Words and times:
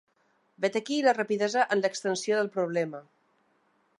Vet 0.63 0.77
aquí 0.79 0.97
la 1.07 1.13
rapidesa 1.17 1.67
en 1.77 1.85
l’extensió 1.85 2.39
del 2.41 2.51
problema. 2.59 3.05